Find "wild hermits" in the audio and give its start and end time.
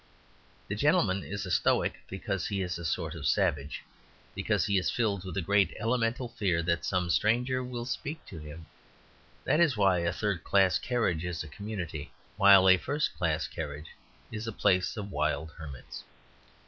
15.11-16.03